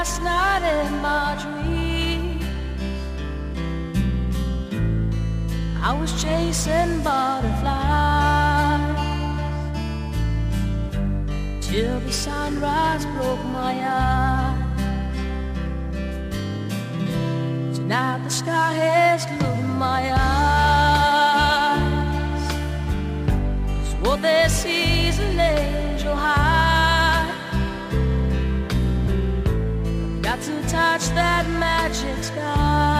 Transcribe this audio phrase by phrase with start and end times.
[0.00, 2.40] last night in my dream.
[5.82, 7.60] I was chasing butterflies
[11.60, 14.49] till the sunrise broke my eyes.
[30.68, 32.99] Touch that magic sky.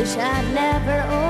[0.00, 1.29] Wish I'd never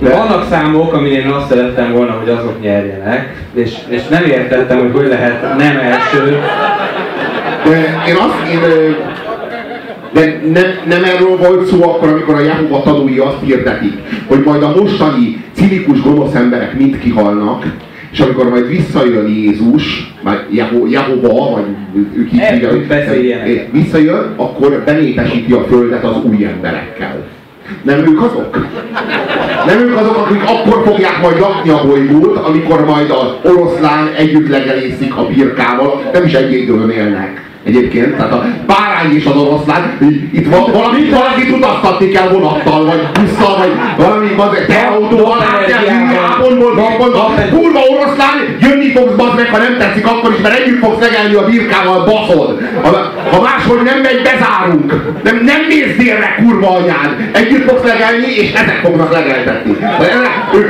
[0.00, 4.92] Vannak számok, amin én azt szerettem volna, hogy azok nyerjenek, és, és nem értettem, hogy
[4.92, 6.38] hogy lehet nem első.
[7.64, 8.60] De én azt, én,
[10.12, 13.92] de nem, nem erről volt szó akkor, amikor a Jehova tanúi azt hirdetik,
[14.26, 17.66] hogy majd a mostani cinikus gonosz emberek mind kihalnak,
[18.12, 21.64] és amikor majd visszajön Jézus, vagy Jeho, Jehova, vagy
[22.16, 27.26] ők így hívják, visszajön, akkor benépesíti a földet az új emberekkel.
[27.82, 28.58] Nem ők azok?
[29.66, 34.48] Nem ők azok, akik akkor fogják majd lakni a bolygót, amikor majd az oroszlán együtt
[34.48, 36.52] legelészik a birkával, nem is egy
[36.90, 37.47] élnek.
[37.68, 39.98] Egyébként, tehát a bárány és az oroszlán,
[40.32, 46.14] itt va- valaki, valakit utaztatni kell vonattal, vagy busszal, vagy valami bazeg, te autóval, átjárni
[46.14, 50.82] Jáponból, Japánba, kurva oroszlán, jönni fogsz bazd meg, ha nem tetszik, akkor is, mert együtt
[50.84, 52.60] fogsz legelni a birkával, baszod.
[52.82, 54.92] Ha, ha máshogy nem megy, bezárunk.
[55.22, 57.16] Nem, nem mész délre, kurva anyád.
[57.32, 59.76] Együtt fogsz legelni, és ezek fognak legeltetni.
[60.54, 60.66] Ők,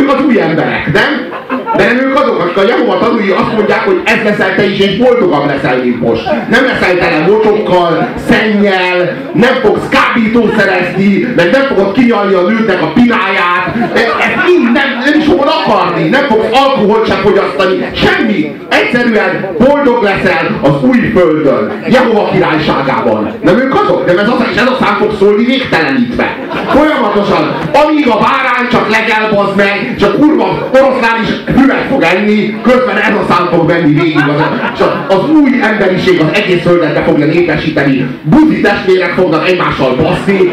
[0.00, 1.32] ők az új emberek, nem?
[1.76, 4.78] De nem ők azok, akik a Jehova tanúi azt mondják, hogy ez leszel te is,
[4.78, 6.24] és boldogabb leszel, mint most.
[6.50, 12.86] Nem leszel tele mocsokkal, szennyel, nem fogsz kábítószerezni, meg nem fogod kinyalni a nőnek a
[12.86, 18.56] pináját, ez, ez mind nem, nem is fogod akarni, nem fogsz alkoholt sem fogyasztani, semmi.
[18.68, 23.32] Egyszer egyszerűen boldog leszel az új földön, Jehova királyságában.
[23.42, 24.06] Nem ők azok?
[24.06, 26.36] Nem ez az, és ez a szám fog szólni végtelenítve.
[26.68, 27.54] Folyamatosan,
[27.84, 32.96] amíg a bárány csak legel, meg, és a kurva oroszlán is füvet fog enni, közben
[32.96, 34.22] ez a szám fog menni végig.
[34.28, 34.42] Az,
[34.74, 38.06] és az új emberiség az egész földet be fogja népesíteni.
[38.22, 40.52] Buzi testvérek fognak egymással baszni,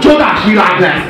[0.00, 1.04] csodás világ lesz.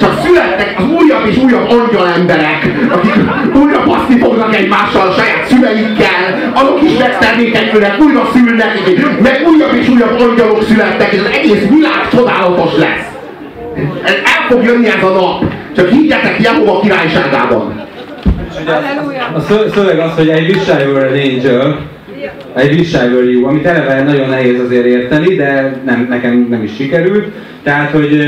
[0.00, 3.14] Csak születtek az újabb és újabb angyal emberek, akik
[3.54, 8.80] újra baszni fognak egymással a saját szüleikkel, azok is megtermékenyülnek, újra szülnek,
[9.22, 13.15] meg újabb és újabb angyalok születtek, és az egész világ csodálatos lesz.
[14.06, 15.44] El fog jönni ez a nap.
[15.76, 17.84] Csak higgyetek Jehova királyságában.
[19.34, 21.78] A szö- szöveg az, hogy egy wish I were an angel,
[22.54, 26.62] egy wish I were you, amit eleve nagyon nehéz azért érteni, de nem, nekem nem
[26.62, 27.26] is sikerült.
[27.62, 28.20] Tehát, hogy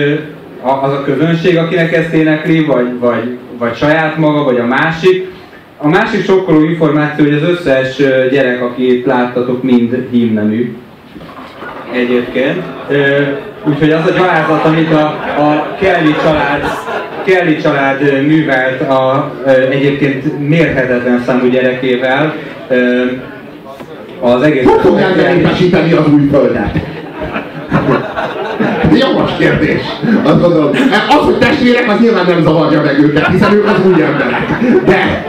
[0.62, 5.26] az a közönség, akinek ezt énekli, vagy, vagy, vagy saját maga, vagy a másik.
[5.76, 7.96] A másik sokkoló információ, hogy az összes
[8.30, 10.76] gyerek, akit láttatok, mind hímnemű.
[11.92, 12.62] Egyébként.
[13.64, 15.04] Úgyhogy az a gyalázat, amit a,
[15.38, 16.62] a Kelly család
[17.24, 19.32] Kelly család művelt a
[19.70, 22.34] egyébként mérhetetlen számú gyerekével,
[24.20, 24.64] az egész...
[24.64, 26.87] Hogy fogják népesíteni az új földet?
[28.96, 29.80] Jogos kérdés.
[30.24, 30.70] Azt gondolom,
[31.08, 34.58] az, hogy testvérek, az nyilván nem zavarja meg őket, hiszen ők az új emberek.
[34.84, 35.24] De,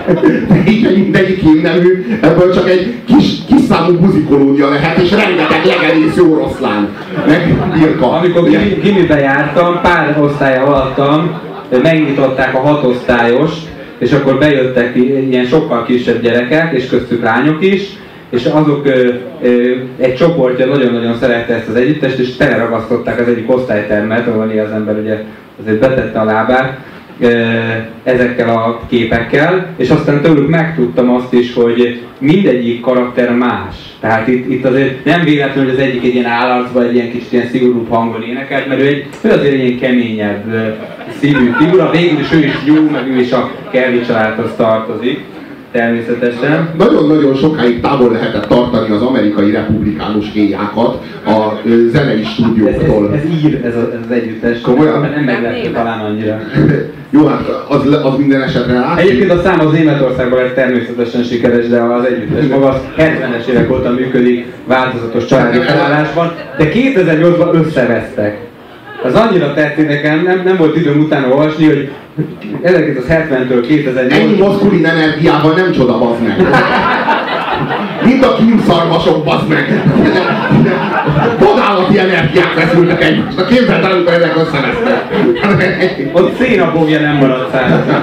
[0.47, 5.65] de így egy mindegyik hímnemű, ebből csak egy kis, kis számú buzikolónia lehet, és rengeteg
[5.65, 6.89] legelészű oroszlán.
[7.27, 8.11] Meg birka.
[8.11, 11.39] Amikor gimi- gimibe jártam, pár osztály alattam,
[11.83, 13.51] megnyitották a hatosztályos,
[13.97, 14.95] és akkor bejöttek
[15.29, 17.81] ilyen sokkal kisebb gyerekek, és köztük lányok is,
[18.29, 23.53] és azok ö, ö, egy csoportja nagyon-nagyon szerette ezt az együttest, és teleragasztották az egyik
[23.53, 25.23] osztálytermet, ahol néha az ember ugye
[25.61, 26.77] azért betette a lábát,
[28.03, 33.75] ezekkel a képekkel, és aztán tőlük megtudtam azt is, hogy mindegyik karakter más.
[33.99, 37.31] Tehát itt, itt azért nem véletlenül, hogy az egyik egy ilyen állarcban, egy ilyen kicsit
[37.31, 40.75] ilyen szigorúbb hangon énekelt, mert ő, egy, ő azért egy ilyen keményebb
[41.19, 45.19] szívű figura, végül is ő is jó, meg ő is a Kelly családhoz tartozik,
[45.71, 46.69] természetesen.
[46.77, 51.61] Nagyon-nagyon sokáig távol lehetett tartani az amerikai republikánus héjákat a
[51.91, 53.13] zenei Ez, ez, stúdióktól.
[53.13, 54.61] ez ír, ez, a, ez az együttes.
[54.61, 55.01] Komolyan?
[55.01, 56.39] Nem meglepő talán annyira.
[57.11, 59.09] Jó, hát az, az minden esetre látszik.
[59.09, 63.71] Egyébként a szám az Németországban lett természetesen sikeres, de az együttes maga az 70-es évek
[63.71, 68.48] óta működik változatos családi felállásban, de 2008-ban összevesztek.
[69.03, 71.91] Az annyira tetszik nekem, nem, nem volt időm utána olvasni, hogy
[72.63, 76.47] 1970-től Ennyi 2008 maszkulin energiával nem csoda, bazd meg.
[78.03, 79.83] Mint a kínszarvasok, bazd meg.
[81.39, 83.47] Vadálati energiák veszültek egymásnak.
[83.47, 86.09] Képzeld el, amikor ezek összevesztek.
[86.11, 88.01] ott szénabogja nem maradt szállás.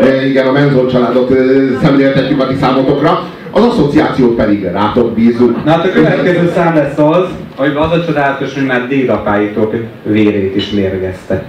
[0.00, 1.34] E, igen, a Menzon családot e,
[1.82, 3.24] szemléltetjük a ti számotokra.
[3.54, 5.64] Az asszociációt pedig rátok bízunk.
[5.64, 10.56] Na hát a következő szám lesz az, hogy az a csodálatos, hogy már dédapáitok vérét
[10.56, 11.44] is mérgezte.